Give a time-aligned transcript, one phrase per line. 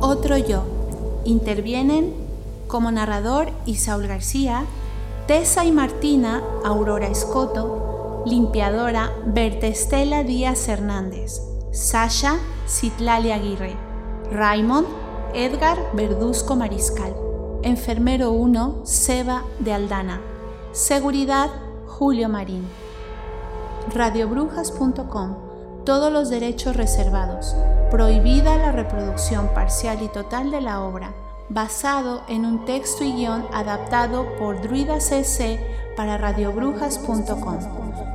[0.00, 0.64] Otro yo.
[1.24, 2.12] Intervienen
[2.68, 4.64] como narrador Isaúl García,
[5.26, 7.91] Tessa y Martina Aurora Escoto,
[8.24, 13.76] limpiadora Berta Estela Díaz Hernández, Sasha Citlali Aguirre,
[14.30, 14.86] Raymond
[15.34, 17.14] Edgar Verduzco Mariscal,
[17.62, 20.20] enfermero 1 Seba de Aldana,
[20.72, 21.50] seguridad
[21.86, 22.66] Julio Marín.
[23.94, 25.52] Radiobrujas.com
[25.84, 27.56] todos los derechos reservados.
[27.90, 31.12] Prohibida la reproducción parcial y total de la obra,
[31.48, 35.60] basado en un texto y guion adaptado por Druida CC
[35.96, 38.11] para radiobrujas.com.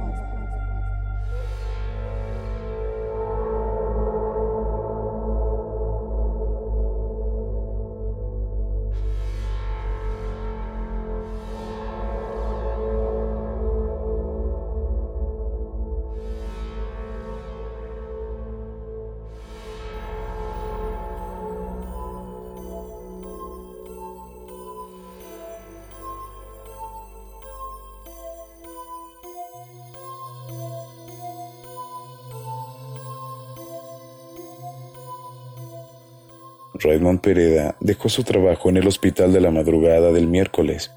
[36.88, 40.92] Raymond Pereda dejó su trabajo en el hospital de la madrugada del miércoles.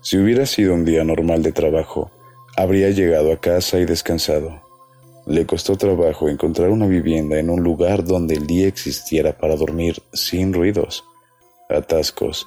[0.00, 2.12] Si hubiera sido un día normal de trabajo,
[2.56, 4.62] habría llegado a casa y descansado.
[5.26, 10.00] Le costó trabajo encontrar una vivienda en un lugar donde el día existiera para dormir
[10.12, 11.04] sin ruidos,
[11.68, 12.46] atascos,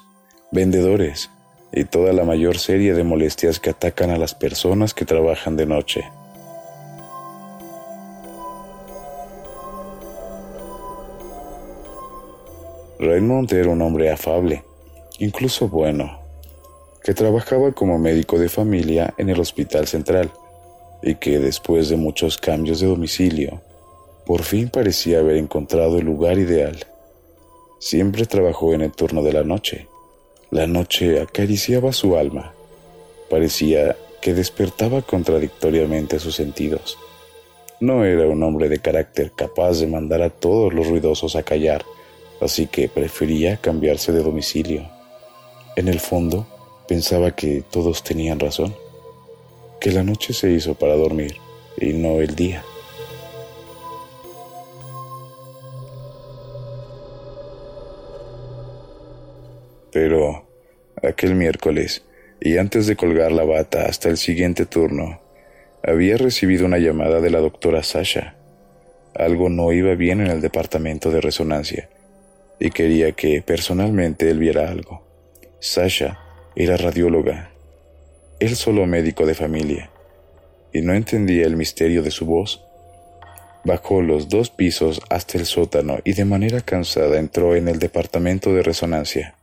[0.50, 1.30] vendedores
[1.72, 5.66] y toda la mayor serie de molestias que atacan a las personas que trabajan de
[5.66, 6.04] noche.
[13.02, 14.62] Raymond era un hombre afable,
[15.18, 16.20] incluso bueno,
[17.02, 20.30] que trabajaba como médico de familia en el Hospital Central
[21.02, 23.62] y que después de muchos cambios de domicilio,
[24.26, 26.76] por fin parecía haber encontrado el lugar ideal.
[27.78, 29.88] Siempre trabajó en el turno de la noche.
[30.50, 32.52] La noche acariciaba su alma.
[33.30, 36.98] Parecía que despertaba contradictoriamente sus sentidos.
[37.80, 41.82] No era un hombre de carácter capaz de mandar a todos los ruidosos a callar
[42.40, 44.88] así que prefería cambiarse de domicilio.
[45.76, 46.46] En el fondo,
[46.88, 48.74] pensaba que todos tenían razón,
[49.80, 51.36] que la noche se hizo para dormir
[51.76, 52.64] y no el día.
[59.92, 60.46] Pero
[61.02, 62.02] aquel miércoles,
[62.40, 65.20] y antes de colgar la bata hasta el siguiente turno,
[65.82, 68.36] había recibido una llamada de la doctora Sasha.
[69.14, 71.88] Algo no iba bien en el departamento de resonancia
[72.60, 75.02] y quería que personalmente él viera algo.
[75.60, 76.18] Sasha
[76.54, 77.52] era radióloga,
[78.38, 79.90] él solo médico de familia,
[80.72, 82.62] y no entendía el misterio de su voz.
[83.64, 88.54] Bajó los dos pisos hasta el sótano y de manera cansada entró en el departamento
[88.54, 89.36] de resonancia.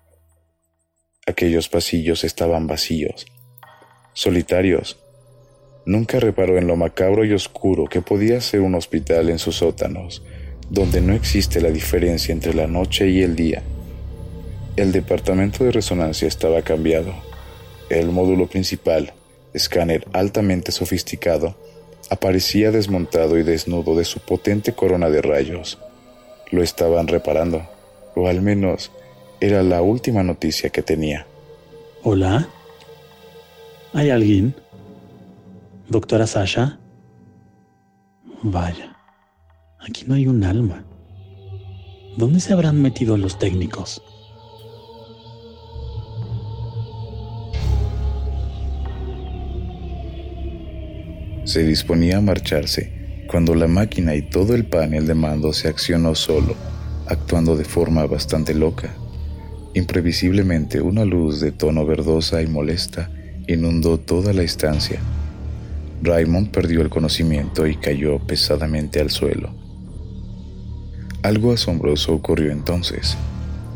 [1.28, 3.28] Aquellos pasillos estaban vacíos,
[4.13, 4.97] solitarios.
[5.85, 10.23] Nunca reparó en lo macabro y oscuro que podía ser un hospital en sus sótanos,
[10.69, 13.63] donde no existe la diferencia entre la noche y el día.
[14.75, 17.13] El departamento de resonancia estaba cambiado.
[17.89, 19.13] El módulo principal,
[19.53, 21.55] escáner altamente sofisticado,
[22.09, 25.79] aparecía desmontado y desnudo de su potente corona de rayos.
[26.51, 27.63] Lo estaban reparando,
[28.16, 28.91] o al menos
[29.39, 31.25] era la última noticia que tenía.
[32.03, 32.47] ¿Hola?
[33.94, 34.53] ¿Hay alguien?
[35.89, 36.79] ¿Doctora Sasha?
[38.44, 38.97] Vaya.
[39.88, 40.84] Aquí no hay un alma.
[42.18, 44.02] ¿Dónde se habrán metido los técnicos?
[51.46, 56.16] Se disponía a marcharse cuando la máquina y todo el panel de mando se accionó
[56.16, 56.56] solo,
[57.08, 58.94] actuando de forma bastante loca.
[59.73, 63.09] Imprevisiblemente una luz de tono verdosa y molesta
[63.47, 65.00] inundó toda la estancia.
[66.03, 69.66] Raymond perdió el conocimiento y cayó pesadamente al suelo.
[71.28, 73.18] Algo asombroso ocurrió entonces.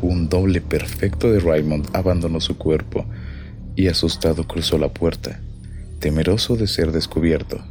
[0.00, 3.04] Un doble perfecto de Raymond abandonó su cuerpo
[3.76, 5.38] y asustado cruzó la puerta,
[5.98, 7.62] temeroso de ser descubierto.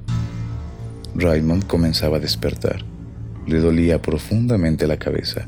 [1.16, 2.86] Raymond comenzaba a despertar.
[3.48, 5.48] Le dolía profundamente la cabeza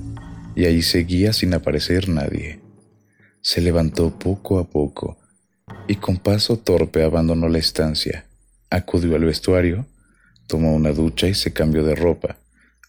[0.56, 2.59] y ahí seguía sin aparecer nadie.
[3.41, 5.19] Se levantó poco a poco
[5.88, 8.25] y con paso torpe abandonó la estancia,
[8.71, 9.86] acudió al vestuario,
[10.47, 12.38] Tomó una ducha y se cambió de ropa,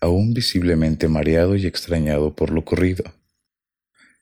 [0.05, 3.05] aún visiblemente mareado y extrañado por lo ocurrido.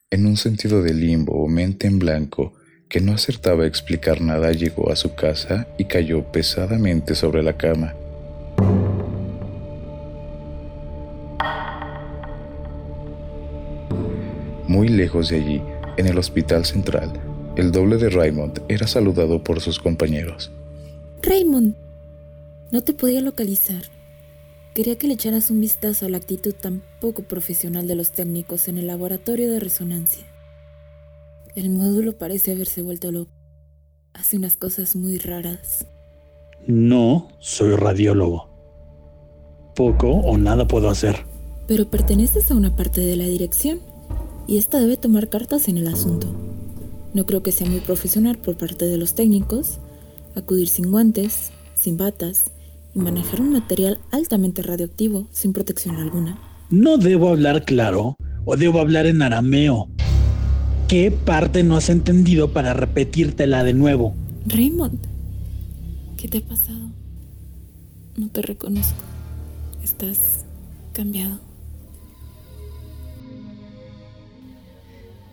[0.09, 2.53] En un sentido de limbo o mente en blanco,
[2.87, 7.57] que no acertaba a explicar nada, llegó a su casa y cayó pesadamente sobre la
[7.57, 7.95] cama.
[14.69, 15.61] Muy lejos de allí,
[15.97, 17.11] en el hospital central,
[17.57, 20.49] el doble de Raymond era saludado por sus compañeros.
[21.21, 21.75] Raymond,
[22.71, 23.83] no te podía localizar.
[24.73, 28.67] Quería que le echaras un vistazo a la actitud tan poco profesional de los técnicos
[28.67, 30.25] en el laboratorio de resonancia.
[31.55, 33.31] El módulo parece haberse vuelto loco.
[34.13, 35.85] Hace unas cosas muy raras.
[36.65, 38.49] No, soy radiólogo.
[39.75, 41.17] Poco o nada puedo hacer.
[41.67, 43.79] Pero perteneces a una parte de la dirección
[44.47, 46.33] y esta debe tomar cartas en el asunto.
[47.13, 49.77] No creo que sea muy profesional por parte de los técnicos
[50.35, 52.49] acudir sin guantes, sin batas
[52.95, 56.37] y manejar un material altamente radioactivo sin protección alguna.
[56.69, 59.89] No debo hablar claro o debo hablar en arameo.
[60.87, 64.13] ¿Qué parte no has entendido para repetírtela de nuevo?
[64.45, 64.99] Raymond,
[66.17, 66.91] ¿qué te ha pasado?
[68.15, 69.01] No te reconozco.
[69.83, 70.45] Estás
[70.93, 71.39] cambiado.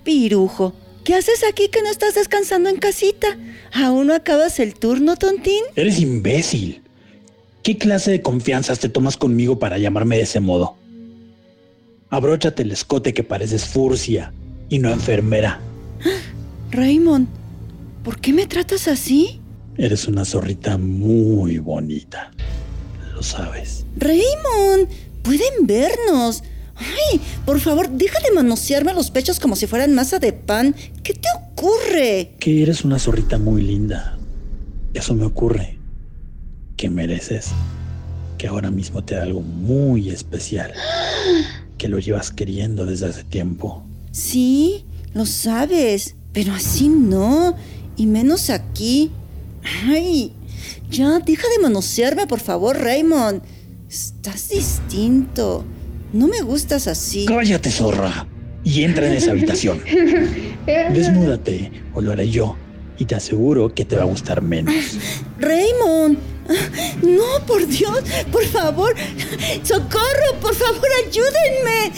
[0.05, 0.73] Pirujo,
[1.05, 3.39] ¿qué haces aquí que no estás descansando en casita?
[3.73, 5.62] ¿Aún no acabas el turno, tontín?
[5.77, 6.83] Eres imbécil.
[7.62, 10.77] ¿Qué clase de confianzas te tomas conmigo para llamarme de ese modo?
[12.09, 14.33] Abróchate el escote que pareces furcia
[14.71, 15.61] y no enfermera.
[16.71, 17.29] Raymond,
[18.03, 19.41] ¿por qué me tratas así?
[19.77, 22.31] Eres una zorrita muy bonita.
[23.15, 23.85] Lo sabes.
[23.97, 24.89] Raymond,
[25.23, 26.43] pueden vernos.
[26.77, 30.75] Ay, por favor, deja de manosearme los pechos como si fueran masa de pan.
[31.03, 32.37] ¿Qué te ocurre?
[32.39, 34.19] Que eres una zorrita muy linda.
[34.95, 35.80] Eso me ocurre.
[36.81, 37.50] Que mereces
[38.38, 40.73] que ahora mismo te da algo muy especial.
[41.77, 43.85] Que lo llevas queriendo desde hace tiempo.
[44.12, 47.55] Sí, lo sabes, pero así no.
[47.99, 49.11] Y menos aquí.
[49.87, 50.32] Ay,
[50.88, 53.43] ya, deja de manosearme, por favor, Raymond.
[53.87, 55.67] Estás distinto.
[56.15, 57.26] No me gustas así.
[57.26, 58.26] Cállate, zorra.
[58.65, 59.83] Y entra en esa habitación.
[60.67, 62.56] Desnúdate, o lo haré yo.
[63.00, 64.75] Y te aseguro que te va a gustar menos.
[65.38, 66.19] Raymond.
[67.02, 68.94] No, por Dios, por favor.
[69.64, 71.93] Socorro, por favor, ayúdenme.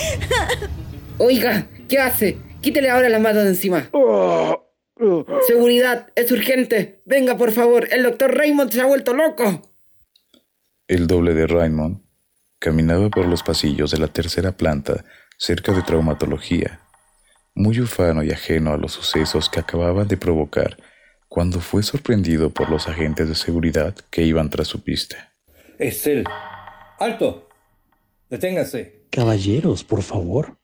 [1.19, 2.39] Oiga, ¿qué hace?
[2.63, 3.91] Quítele ahora la mano de encima.
[5.47, 7.03] Seguridad, es urgente.
[7.05, 9.61] Venga, por favor, el doctor Raymond se ha vuelto loco.
[10.87, 12.03] El doble de Raymond
[12.63, 15.05] Caminaba por los pasillos de la tercera planta
[15.37, 16.79] cerca de traumatología,
[17.57, 20.77] muy ufano y ajeno a los sucesos que acababan de provocar
[21.33, 25.33] cuando fue sorprendido por los agentes de seguridad que iban tras su pista.
[25.79, 26.25] Es él.
[26.99, 27.49] ¡Alto!
[28.29, 29.07] Deténgase.
[29.09, 30.59] Caballeros, por favor.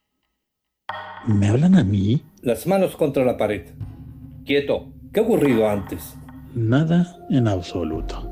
[1.27, 2.23] ¿Me hablan a mí?
[2.43, 3.63] Las manos contra la pared.
[4.45, 4.93] Quieto.
[5.11, 6.15] ¿Qué ha ocurrido antes?
[6.55, 8.31] Nada en absoluto.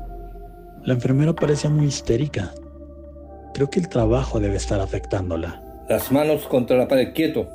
[0.85, 2.53] La enfermera parecía muy histérica.
[3.55, 5.63] Creo que el trabajo debe estar afectándola.
[5.89, 7.13] Las manos contra la pared.
[7.15, 7.49] Quieto.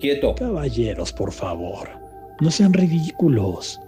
[0.00, 0.34] Quieto.
[0.34, 1.90] Caballeros, por favor.
[2.40, 3.78] No sean ridículos.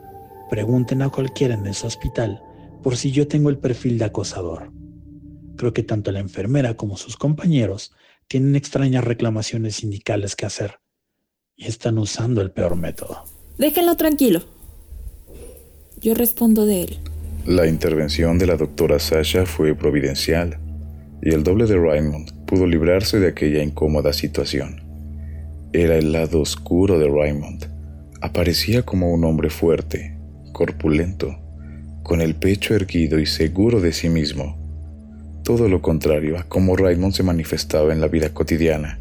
[0.55, 2.41] Pregunten a cualquiera en ese hospital
[2.81, 4.71] por si yo tengo el perfil de acosador.
[5.57, 7.91] Creo que tanto la enfermera como sus compañeros
[8.29, 10.79] tienen extrañas reclamaciones sindicales que hacer
[11.57, 13.25] y están usando el peor método.
[13.59, 14.45] Déjenlo tranquilo.
[16.01, 16.99] Yo respondo de él.
[17.47, 20.61] La intervención de la doctora Sasha fue providencial
[21.21, 24.85] y el doble de Raymond pudo librarse de aquella incómoda situación.
[25.73, 27.67] Era el lado oscuro de Raymond.
[28.21, 30.14] Aparecía como un hombre fuerte,
[30.55, 31.37] corpulento,
[32.03, 34.57] con el pecho erguido y seguro de sí mismo.
[35.45, 39.01] Todo lo contrario a cómo Raymond se manifestaba en la vida cotidiana,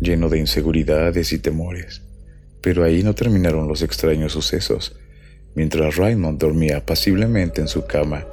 [0.00, 2.00] lleno de inseguridades y temores.
[2.62, 4.96] Pero ahí no terminaron los extraños sucesos.
[5.54, 8.24] Mientras Raymond dormía apaciblemente en su cama,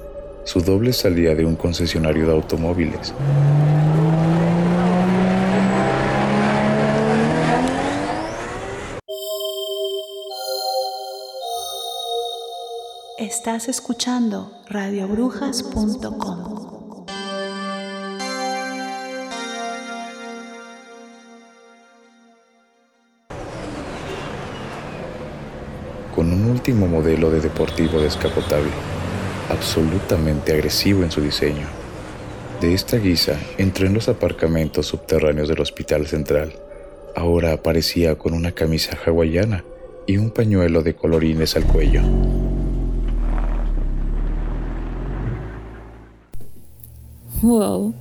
[0.45, 3.13] su doble salía de un concesionario de automóviles.
[13.35, 17.05] Estás escuchando radiobrujas.com.
[26.13, 28.69] Con un último modelo de deportivo descapotable
[29.49, 31.65] absolutamente agresivo en su diseño.
[32.61, 36.53] De esta guisa entró en los aparcamientos subterráneos del Hospital Central.
[37.15, 39.63] Ahora aparecía con una camisa hawaiana
[40.05, 42.03] y un pañuelo de colorines al cuello.
[47.43, 47.93] Wow.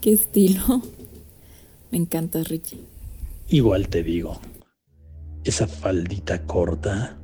[0.00, 0.82] Qué estilo.
[1.90, 2.80] Me encanta, Richie.
[3.48, 4.40] Igual te digo.
[5.44, 7.16] Esa faldita corta,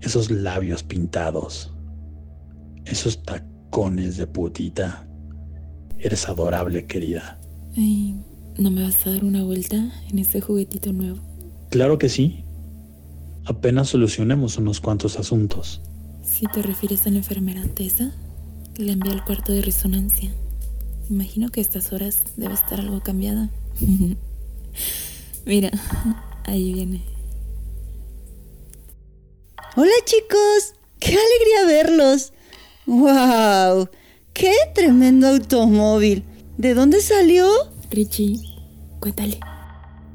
[0.00, 1.72] esos labios pintados,
[2.84, 5.08] esos tacones de putita.
[5.98, 7.40] Eres adorable, querida.
[7.76, 8.20] Ay,
[8.58, 9.76] ¿No me vas a dar una vuelta
[10.10, 11.18] en ese juguetito nuevo?
[11.68, 12.44] Claro que sí.
[13.44, 15.82] Apenas solucionemos unos cuantos asuntos.
[16.24, 18.12] Si te refieres a la enfermera Tessa,
[18.78, 20.30] la envié al cuarto de resonancia.
[21.08, 23.48] Imagino que a estas horas debe estar algo cambiada.
[25.46, 25.70] Mira,
[26.44, 27.02] ahí viene.
[29.76, 32.32] Hola chicos, qué alegría verlos.
[32.86, 33.88] ¡Wow!
[34.32, 36.24] ¡Qué tremendo automóvil!
[36.56, 37.48] ¿De dónde salió?
[37.90, 38.40] Richie,
[39.00, 39.38] cuéntale.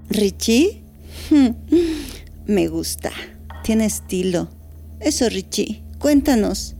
[0.09, 0.83] ¿Richie?
[2.45, 3.11] Me gusta.
[3.63, 4.49] Tiene estilo.
[4.99, 5.83] Eso, Richie.
[5.99, 6.75] Cuéntanos.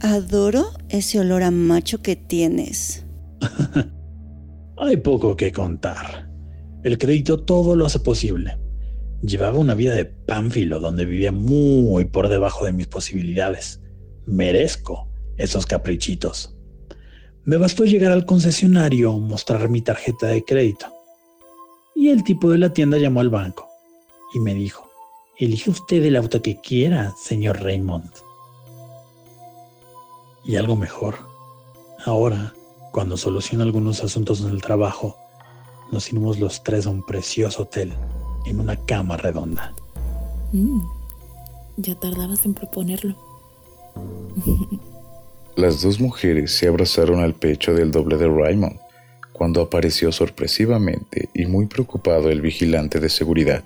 [0.00, 3.04] Adoro ese olor a macho que tienes.
[4.78, 6.28] Hay poco que contar.
[6.82, 8.58] El crédito todo lo hace posible.
[9.22, 13.80] Llevaba una vida de pánfilo donde vivía muy por debajo de mis posibilidades.
[14.26, 16.56] Merezco esos caprichitos.
[17.44, 20.86] Me bastó llegar al concesionario, mostrar mi tarjeta de crédito.
[21.94, 23.68] Y el tipo de la tienda llamó al banco
[24.34, 24.90] y me dijo,
[25.38, 28.10] elige usted el auto que quiera, señor Raymond.
[30.44, 31.16] Y algo mejor,
[32.04, 32.52] ahora,
[32.90, 35.16] cuando soluciono algunos asuntos en el trabajo,
[35.90, 37.92] nos iremos los tres a un precioso hotel
[38.46, 39.72] en una cama redonda.
[40.52, 40.80] Mm,
[41.76, 43.16] ya tardabas en proponerlo.
[45.56, 48.78] Las dos mujeres se abrazaron al pecho del doble de Raymond
[49.32, 53.62] cuando apareció sorpresivamente y muy preocupado el vigilante de seguridad.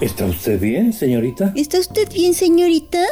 [0.00, 1.52] ¿Está usted bien, señorita?
[1.56, 3.02] ¿Está usted bien, señorita?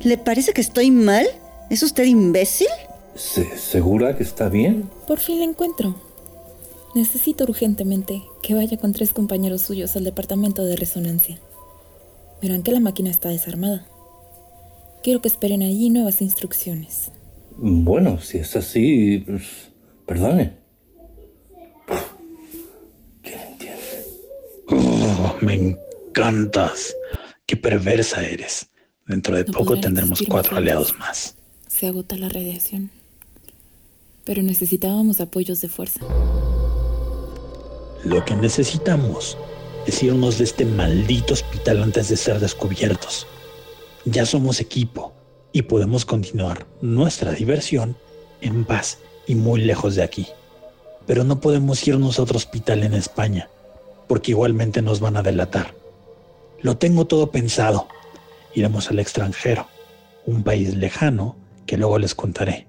[0.00, 1.26] ¿Le parece que estoy mal?
[1.70, 2.68] ¿Es usted imbécil?
[3.14, 4.88] ¿Segura que está bien?
[5.06, 5.96] Por fin la encuentro.
[6.94, 11.38] Necesito urgentemente que vaya con tres compañeros suyos al departamento de resonancia.
[12.40, 13.86] Verán que la máquina está desarmada.
[15.02, 17.10] Quiero que esperen allí nuevas instrucciones.
[17.56, 19.70] Bueno, si es así, pues,
[20.06, 20.56] perdone.
[23.22, 24.06] ¿Quién entiende?
[24.70, 26.96] Oh, me encantas.
[27.44, 28.70] Qué perversa eres.
[29.06, 31.37] Dentro de poco tendremos cuatro aliados más.
[31.78, 32.90] Se agota la radiación.
[34.24, 36.00] Pero necesitábamos apoyos de fuerza.
[38.02, 39.38] Lo que necesitamos
[39.86, 43.28] es irnos de este maldito hospital antes de ser descubiertos.
[44.06, 45.12] Ya somos equipo
[45.52, 47.96] y podemos continuar nuestra diversión
[48.40, 50.26] en paz y muy lejos de aquí.
[51.06, 53.50] Pero no podemos irnos a otro hospital en España,
[54.08, 55.76] porque igualmente nos van a delatar.
[56.60, 57.86] Lo tengo todo pensado.
[58.52, 59.68] Iremos al extranjero,
[60.26, 61.36] un país lejano
[61.68, 62.66] que luego les contaré.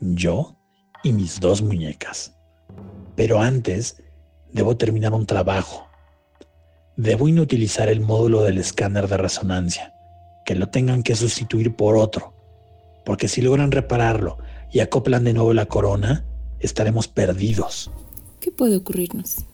[0.00, 0.56] Yo
[1.04, 2.36] y mis dos muñecas.
[3.14, 4.02] Pero antes,
[4.52, 5.86] debo terminar un trabajo.
[6.96, 9.94] Debo inutilizar el módulo del escáner de resonancia
[10.44, 12.34] que lo tengan que sustituir por otro,
[13.06, 14.38] porque si logran repararlo
[14.72, 16.26] y acoplan de nuevo la corona,
[16.58, 17.92] estaremos perdidos.
[18.40, 19.46] ¿Qué puede ocurrirnos?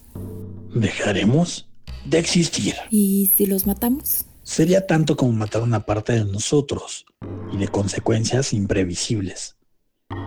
[0.75, 1.69] ¿Dejaremos
[2.07, 2.75] de existir?
[2.91, 4.25] ¿Y si los matamos?
[4.51, 7.07] Sería tanto como matar una parte de nosotros
[7.53, 9.55] y de consecuencias imprevisibles.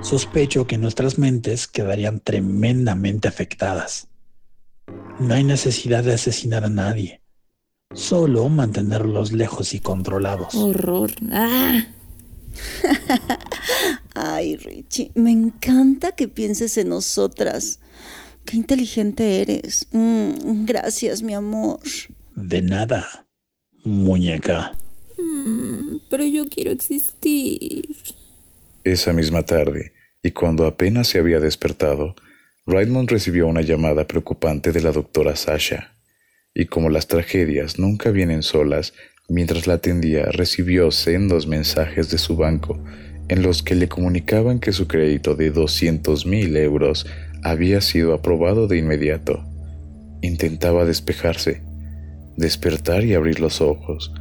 [0.01, 4.07] Sospecho que nuestras mentes quedarían tremendamente afectadas.
[5.19, 7.19] No hay necesidad de asesinar a nadie
[7.93, 10.55] Solo mantenerlos lejos y controlados.
[10.55, 11.11] Horror.
[11.33, 11.85] ¡Ah!
[14.15, 17.81] Ay, Richie, me encanta que pienses en nosotras.
[18.45, 19.85] Qué inteligente eres.
[19.91, 21.81] Mm, gracias, mi amor.
[22.35, 23.27] De nada,
[23.83, 24.73] muñeca.
[25.17, 27.87] Mm, pero yo quiero existir.
[28.83, 32.15] Esa misma tarde, y cuando apenas se había despertado,
[32.65, 35.93] Raymond recibió una llamada preocupante de la doctora Sasha
[36.53, 38.93] y como las tragedias nunca vienen solas,
[39.27, 42.83] mientras la atendía recibió sendos mensajes de su banco
[43.29, 47.07] en los que le comunicaban que su crédito de 200 mil euros
[47.41, 49.43] había sido aprobado de inmediato.
[50.21, 51.61] Intentaba despejarse,
[52.37, 54.13] despertar y abrir los ojos,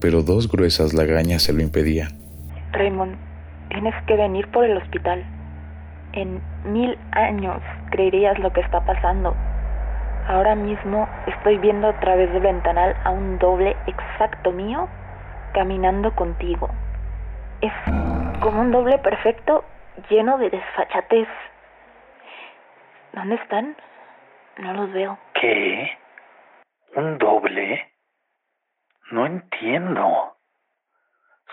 [0.00, 2.08] pero dos gruesas lagañas se lo impedían.
[2.72, 3.16] Raymond,
[3.70, 5.24] tienes que venir por el hospital.
[6.12, 7.60] En mil años
[7.90, 9.34] creerías lo que está pasando.
[10.26, 14.88] Ahora mismo estoy viendo a través del ventanal a un doble exacto mío
[15.54, 16.68] caminando contigo.
[17.60, 17.72] Es
[18.40, 19.64] como un doble perfecto
[20.10, 21.28] lleno de desfachatez.
[23.12, 23.76] ¿Dónde están?
[24.58, 25.18] No los veo.
[25.40, 25.90] ¿Qué?
[26.98, 27.92] ¿Un doble?
[29.12, 30.36] No entiendo.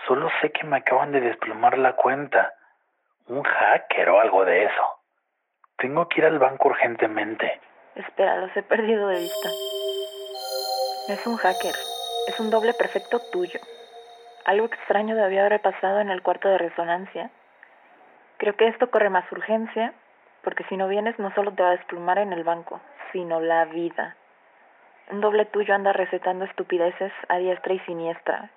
[0.08, 2.52] Solo sé que me acaban de desplomar la cuenta.
[3.28, 4.84] Un hacker o algo de eso.
[5.76, 7.60] Tengo que ir al banco urgentemente.
[7.94, 9.48] Espera, los he perdido de vista.
[11.10, 11.76] Es un hacker,
[12.26, 13.60] es un doble perfecto tuyo.
[14.46, 17.30] Algo extraño debió haber pasado en el cuarto de resonancia.
[18.38, 19.94] Creo que esto corre más urgencia,
[20.42, 22.80] porque si no vienes no solo te va a desplumar en el banco,
[23.12, 24.16] sino la vida.
[25.10, 28.50] Un doble tuyo anda recetando estupideces a diestra y siniestra.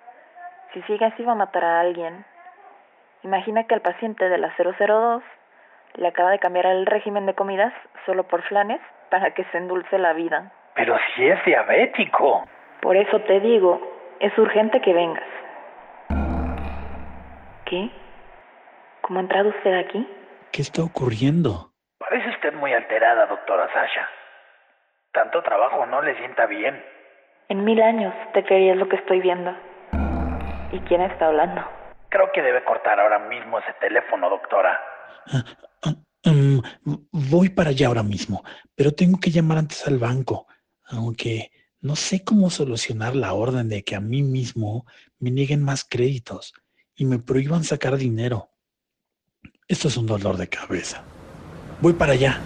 [0.72, 2.24] Si sigue así va a matar a alguien.
[3.22, 5.22] Imagina que al paciente de la 002
[5.94, 7.72] le acaba de cambiar el régimen de comidas
[8.06, 8.80] solo por flanes
[9.10, 10.52] para que se endulce la vida.
[10.74, 12.44] Pero si es diabético.
[12.80, 13.80] Por eso te digo,
[14.20, 15.28] es urgente que vengas.
[17.66, 17.90] ¿Qué?
[19.02, 20.06] ¿Cómo ha entrado usted aquí?
[20.52, 21.70] ¿Qué está ocurriendo?
[21.98, 24.08] Parece usted muy alterada, doctora Sasha.
[25.12, 26.80] Tanto trabajo no le sienta bien.
[27.48, 29.50] En mil años te creerías lo que estoy viendo.
[30.72, 31.62] ¿Y quién está hablando?
[32.08, 34.80] Creo que debe cortar ahora mismo ese teléfono, doctora.
[35.32, 35.44] Ah,
[35.82, 35.94] ah,
[36.30, 36.62] um,
[37.10, 38.44] voy para allá ahora mismo,
[38.76, 40.46] pero tengo que llamar antes al banco,
[40.88, 41.50] aunque
[41.80, 44.86] no sé cómo solucionar la orden de que a mí mismo
[45.18, 46.54] me nieguen más créditos
[46.94, 48.50] y me prohíban sacar dinero.
[49.66, 51.02] Esto es un dolor de cabeza.
[51.80, 52.40] Voy para allá.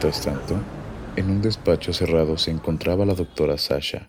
[0.00, 0.54] Mientras tanto,
[1.16, 4.08] en un despacho cerrado se encontraba la doctora Sasha,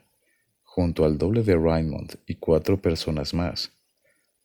[0.62, 3.72] junto al doble de Raymond y cuatro personas más,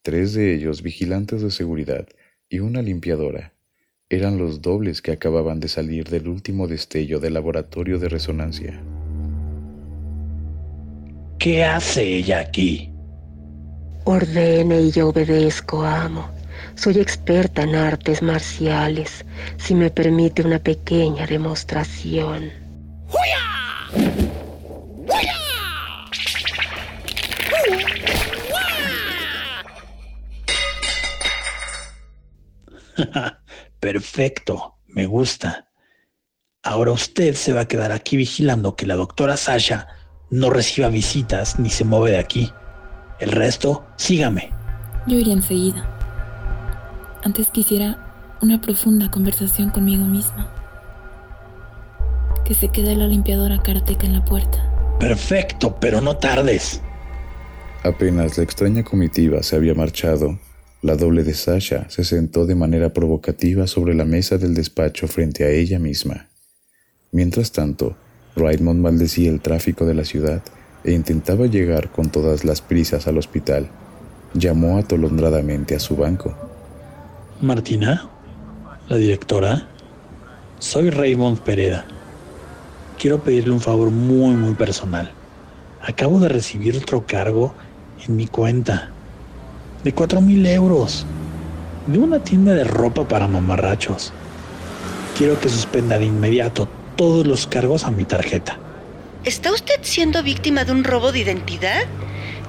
[0.00, 2.08] tres de ellos vigilantes de seguridad
[2.48, 3.52] y una limpiadora,
[4.08, 8.80] eran los dobles que acababan de salir del último destello del laboratorio de resonancia.
[11.38, 12.90] ¿Qué hace ella aquí?
[14.06, 16.26] Ordene y yo obedezco, amo.
[16.74, 19.24] Soy experta en artes marciales.
[19.56, 22.50] Si me permite una pequeña demostración.
[33.80, 35.68] Perfecto, me gusta.
[36.62, 39.88] Ahora usted se va a quedar aquí vigilando que la doctora Sasha
[40.30, 42.50] no reciba visitas ni se mueve de aquí.
[43.20, 44.50] El resto, sígame.
[45.06, 46.03] Yo iré enseguida.
[47.24, 50.52] Antes quisiera una profunda conversación conmigo misma.
[52.44, 54.58] Que se quede la limpiadora karateca en la puerta.
[55.00, 56.82] Perfecto, pero no tardes.
[57.82, 60.38] Apenas la extraña comitiva se había marchado,
[60.82, 65.44] la doble de Sasha se sentó de manera provocativa sobre la mesa del despacho frente
[65.44, 66.28] a ella misma.
[67.10, 67.96] Mientras tanto,
[68.36, 70.42] Raymond maldecía el tráfico de la ciudad
[70.84, 73.70] e intentaba llegar con todas las prisas al hospital.
[74.34, 76.53] Llamó atolondradamente a su banco.
[77.44, 78.08] Martina,
[78.88, 79.68] la directora,
[80.58, 81.84] soy Raymond Pereda.
[82.98, 85.10] Quiero pedirle un favor muy, muy personal.
[85.82, 87.54] Acabo de recibir otro cargo
[88.06, 88.90] en mi cuenta
[89.84, 91.04] de cuatro mil euros
[91.86, 94.12] de una tienda de ropa para mamarrachos.
[95.16, 98.58] Quiero que suspenda de inmediato todos los cargos a mi tarjeta.
[99.24, 101.82] ¿Está usted siendo víctima de un robo de identidad?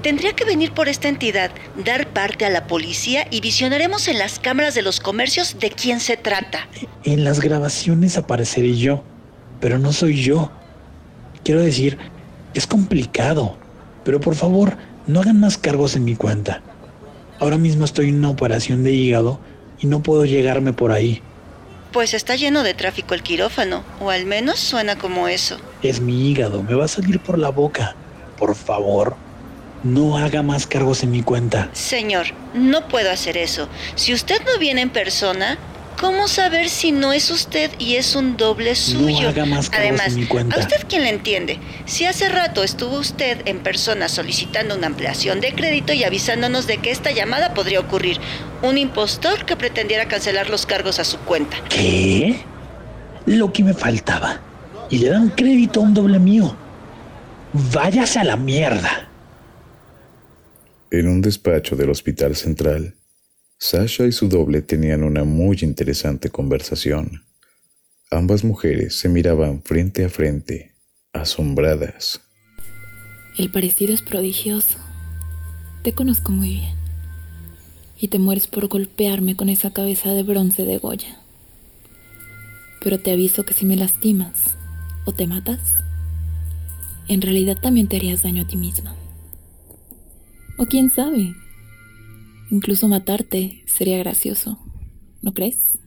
[0.05, 1.49] Tendría que venir por esta entidad,
[1.83, 5.99] dar parte a la policía y visionaremos en las cámaras de los comercios de quién
[5.99, 6.67] se trata.
[7.03, 9.03] En las grabaciones apareceré yo,
[9.59, 10.51] pero no soy yo.
[11.43, 11.97] Quiero decir,
[12.53, 13.57] es complicado,
[14.03, 16.61] pero por favor, no hagan más cargos en mi cuenta.
[17.39, 19.39] Ahora mismo estoy en una operación de hígado
[19.79, 21.23] y no puedo llegarme por ahí.
[21.91, 25.57] Pues está lleno de tráfico el quirófano, o al menos suena como eso.
[25.81, 27.95] Es mi hígado, me va a salir por la boca.
[28.37, 29.15] Por favor,
[29.85, 31.69] no haga más cargos en mi cuenta.
[31.71, 33.69] Señor, no puedo hacer eso.
[33.95, 35.57] Si usted no viene en persona,
[35.99, 39.21] ¿Cómo saber si no es usted y es un doble suyo?
[39.23, 40.57] No haga más Además, en mi cuenta.
[40.57, 41.57] ¿a usted quién le entiende?
[41.85, 46.79] Si hace rato estuvo usted en persona solicitando una ampliación de crédito y avisándonos de
[46.79, 48.19] que esta llamada podría ocurrir,
[48.61, 51.55] un impostor que pretendiera cancelar los cargos a su cuenta.
[51.69, 52.41] ¿Qué?
[53.25, 54.41] Lo que me faltaba.
[54.89, 56.57] Y le dan crédito a un doble mío.
[57.53, 59.07] Váyase a la mierda.
[60.91, 62.95] En un despacho del Hospital Central,
[63.57, 67.23] Sasha y su doble tenían una muy interesante conversación.
[68.11, 70.75] Ambas mujeres se miraban frente a frente,
[71.11, 72.21] asombradas.
[73.37, 74.77] El parecido es prodigioso.
[75.83, 76.75] Te conozco muy bien.
[77.99, 81.19] Y te mueres por golpearme con esa cabeza de bronce de Goya.
[82.83, 84.55] Pero te aviso que si me lastimas
[85.05, 85.61] o te matas,
[87.07, 88.95] en realidad también te harías daño a ti misma.
[90.57, 91.35] O quién sabe,
[92.49, 94.59] Incluso matarte sería gracioso,
[95.21, 95.79] ¿no crees?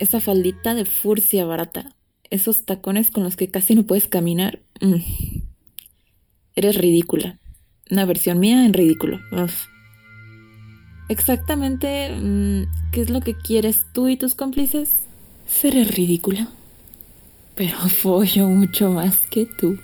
[0.00, 1.94] esa faldita de furcia barata,
[2.30, 4.60] esos tacones con los que casi no puedes caminar.
[4.80, 4.96] Mm.
[6.56, 7.38] Eres ridícula.
[7.90, 9.20] Una versión mía en ridículo.
[11.08, 14.90] Exactamente, mm, ¿qué es lo que quieres tú y tus cómplices?
[15.46, 16.48] Seré ridícula.
[17.54, 19.78] Pero follo mucho más que tú.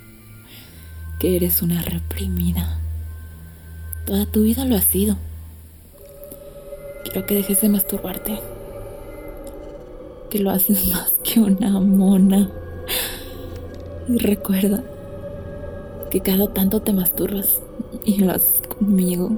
[1.18, 2.78] Que eres una reprimida.
[4.04, 5.16] Toda tu vida lo has sido.
[7.04, 8.38] Quiero que dejes de masturbarte.
[10.30, 12.50] Que lo haces más que una mona.
[14.08, 14.84] Y recuerda
[16.10, 17.60] que cada tanto te masturbas
[18.04, 19.30] y lo haces conmigo.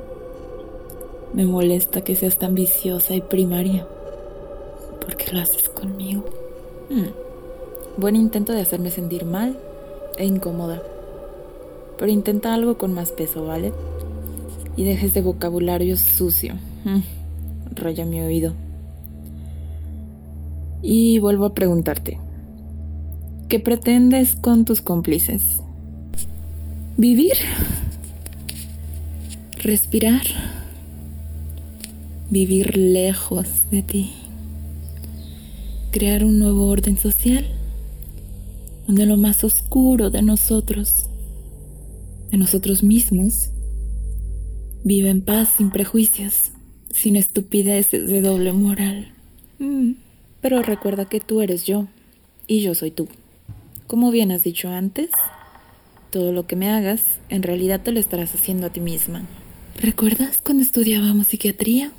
[1.33, 3.87] Me molesta que seas tan viciosa y primaria.
[5.01, 6.25] Porque lo haces conmigo.
[6.91, 7.07] Hmm.
[7.97, 9.57] Buen intento de hacerme sentir mal
[10.17, 10.83] e incómoda.
[11.99, 13.73] Pero intenta algo con más peso, ¿vale?
[14.77, 16.55] Y dejes de vocabulario sucio.
[16.85, 17.01] Hmm.
[17.75, 18.55] Raya mi oído.
[20.81, 22.19] Y vuelvo a preguntarte.
[23.49, 25.61] ¿Qué pretendes con tus cómplices?
[26.97, 27.35] ¿Vivir?
[29.63, 30.23] ¿Respirar?
[32.31, 34.13] ¿Vivir lejos de ti?
[35.91, 37.47] ¿Crear un nuevo orden social?
[38.87, 41.07] Donde lo más oscuro de nosotros,
[42.31, 43.51] de nosotros mismos,
[44.85, 46.53] vive en paz sin prejuicios,
[46.91, 49.13] sin estupideces de doble moral.
[49.59, 49.93] Mm.
[50.41, 51.89] Pero recuerda que tú eres yo
[52.47, 53.09] y yo soy tú.
[53.87, 55.11] Como bien has dicho antes,
[56.11, 59.27] todo lo que me hagas, en realidad te lo estarás haciendo a ti misma.
[59.81, 61.93] ¿Recuerdas cuando estudiábamos psiquiatría?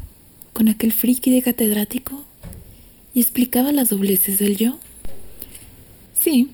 [0.54, 2.26] Con aquel friki de catedrático?
[3.14, 4.78] ¿Y explicaba las dobleces del yo?
[6.14, 6.50] Sí,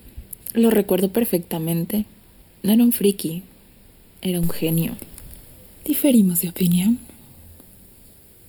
[0.53, 2.05] lo recuerdo perfectamente.
[2.63, 3.43] No era un friki,
[4.25, 4.95] era un genio.
[5.85, 6.99] Diferimos de opinión.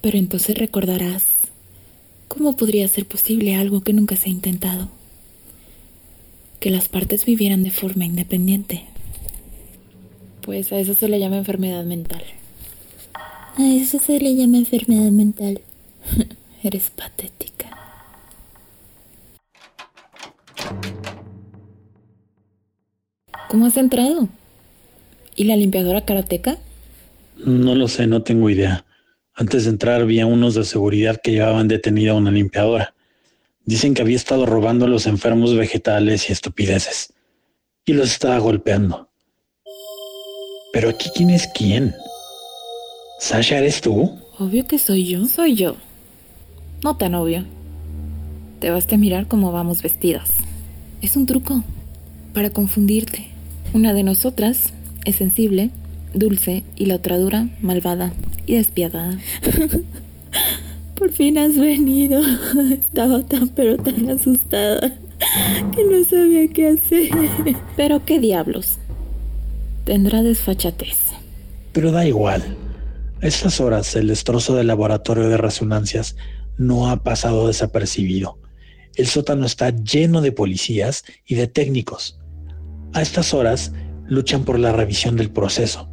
[0.00, 1.36] Pero entonces recordarás
[2.28, 4.90] ¿Cómo podría ser posible algo que nunca se ha intentado?
[6.60, 8.84] Que las partes vivieran de forma independiente.
[10.42, 12.22] Pues a eso se le llama enfermedad mental.
[13.56, 15.60] A eso se le llama enfermedad mental.
[16.62, 17.70] Eres patética.
[23.48, 24.28] ¿Cómo has entrado?
[25.36, 26.58] ¿Y la limpiadora karateca?
[27.44, 28.86] No lo sé, no tengo idea.
[29.34, 32.94] Antes de entrar había unos de seguridad que llevaban detenida a una limpiadora.
[33.66, 37.12] Dicen que había estado robando a los enfermos vegetales y estupideces.
[37.84, 39.10] Y los estaba golpeando.
[40.72, 41.94] Pero aquí quién es quién?
[43.20, 44.18] ¿Sasha eres tú?
[44.38, 45.26] Obvio que soy yo.
[45.26, 45.76] Soy yo.
[46.82, 47.44] No tan obvio.
[48.60, 50.30] Te vas a mirar cómo vamos vestidas.
[51.02, 51.62] Es un truco
[52.32, 53.28] para confundirte.
[53.74, 54.72] Una de nosotras
[55.06, 55.70] es sensible
[56.12, 58.12] dulce y la otra dura, malvada
[58.46, 59.18] y despiadada.
[60.98, 62.20] Por fin has venido.
[62.72, 64.98] Estaba tan pero tan asustada
[65.74, 67.10] que no sabía qué hacer.
[67.76, 68.78] Pero qué diablos.
[69.84, 70.98] Tendrá desfachatez.
[71.72, 72.42] Pero da igual.
[73.22, 76.16] A estas horas el destrozo del laboratorio de resonancias
[76.58, 78.38] no ha pasado desapercibido.
[78.94, 82.18] El sótano está lleno de policías y de técnicos.
[82.94, 83.72] A estas horas
[84.08, 85.88] luchan por la revisión del proceso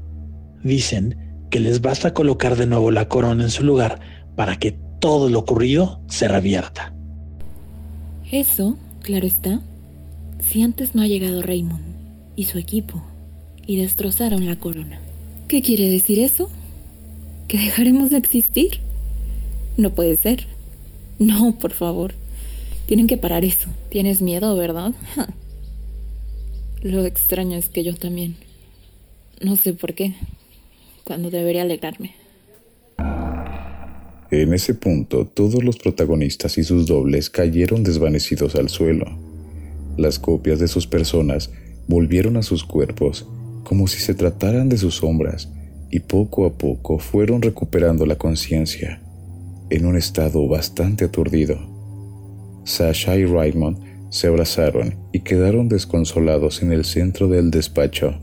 [0.64, 1.18] dicen
[1.50, 4.00] que les basta colocar de nuevo la corona en su lugar
[4.36, 6.94] para que todo lo ocurrido se revierta.
[8.32, 9.62] Eso, claro está,
[10.40, 11.84] si antes no ha llegado Raymond
[12.36, 13.04] y su equipo
[13.68, 15.00] y destrozaron la corona.
[15.48, 16.50] ¿Qué quiere decir eso?
[17.48, 18.80] ¿Que dejaremos de existir?
[19.78, 20.48] No puede ser.
[21.20, 22.14] No, por favor.
[22.88, 23.70] Tienen que parar eso.
[23.90, 24.94] Tienes miedo, ¿verdad?
[26.84, 28.36] Lo extraño es que yo también.
[29.42, 30.16] No sé por qué
[31.06, 32.12] cuando debería alegrarme.
[34.32, 39.06] En ese punto, todos los protagonistas y sus dobles cayeron desvanecidos al suelo.
[39.96, 41.52] Las copias de sus personas
[41.88, 43.26] volvieron a sus cuerpos
[43.64, 45.50] como si se trataran de sus sombras
[45.90, 49.02] y poco a poco fueron recuperando la conciencia
[49.70, 51.58] en un estado bastante aturdido.
[52.66, 58.14] Sasha y Raymond se abrazaron y quedaron desconsolados en el centro del despacho.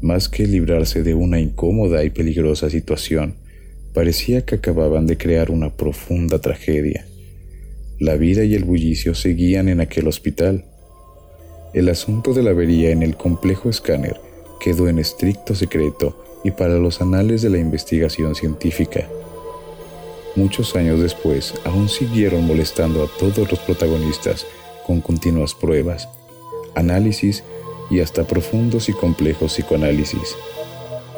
[0.00, 3.34] Más que librarse de una incómoda y peligrosa situación,
[3.92, 7.04] parecía que acababan de crear una profunda tragedia.
[7.98, 10.64] La vida y el bullicio seguían en aquel hospital.
[11.74, 14.16] El asunto de la avería en el complejo escáner
[14.58, 19.06] quedó en estricto secreto y para los anales de la investigación científica.
[20.34, 24.46] Muchos años después, aún siguieron molestando a todos los protagonistas
[24.90, 26.08] con continuas pruebas,
[26.74, 27.44] análisis
[27.90, 30.36] y hasta profundos y complejos psicoanálisis.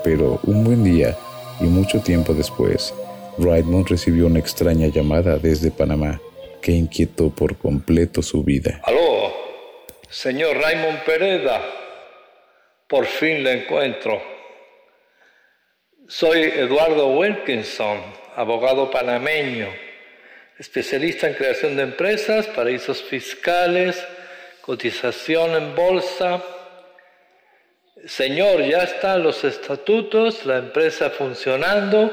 [0.04, 1.16] Pero un buen día
[1.58, 2.92] y mucho tiempo después,
[3.38, 6.20] Raymond recibió una extraña llamada desde Panamá.
[6.60, 8.80] que inquietó por completo su vida.
[8.84, 9.32] Aló,
[10.08, 11.60] señor Raymond Pereda,
[12.86, 14.22] por fin le encuentro.
[16.06, 17.98] Soy Eduardo Wilkinson,
[18.36, 19.66] abogado panameño,
[20.62, 24.06] especialista en creación de empresas, paraísos fiscales,
[24.60, 26.40] cotización en bolsa.
[28.06, 32.12] Señor, ya están los estatutos, la empresa funcionando,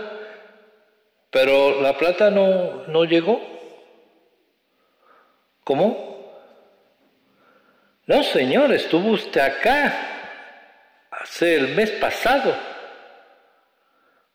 [1.29, 3.39] pero la plata no, no llegó.
[5.63, 6.33] ¿Cómo?
[8.07, 9.93] No, señor, estuvo usted acá
[11.12, 12.57] hace el mes pasado.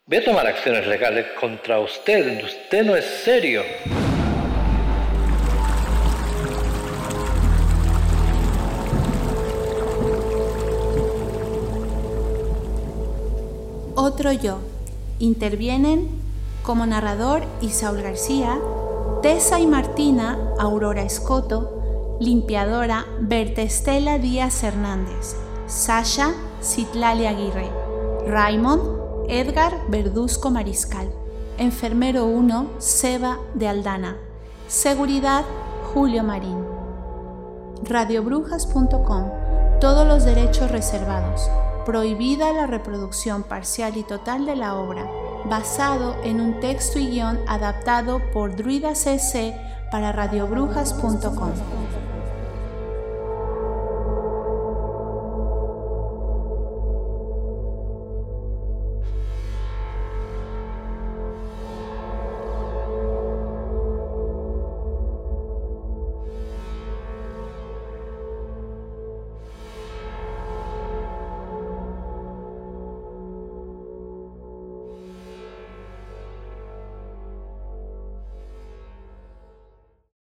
[0.07, 2.45] Voy a tomar acciones legales contra usted.
[2.45, 3.65] Usted no es serio.
[14.33, 14.59] Yo.
[15.19, 16.09] Intervienen
[16.63, 18.59] como narrador Isaul García,
[19.23, 26.33] Tessa y Martina Aurora Escoto, limpiadora Berta Estela Díaz Hernández, Sasha
[26.63, 27.71] Citlali Aguirre,
[28.27, 28.83] Raymond
[29.29, 31.11] Edgar Verduzco Mariscal,
[31.59, 34.17] enfermero 1 Seba de Aldana,
[34.67, 35.45] seguridad
[35.93, 36.59] Julio Marín.
[37.83, 39.31] Radiobrujas.com,
[39.81, 41.49] todos los derechos reservados,
[41.85, 45.09] prohibida la reproducción parcial y total de la obra,
[45.45, 49.55] basado en un texto y guion adaptado por Druida CC
[49.91, 51.53] para radiobrujas.com.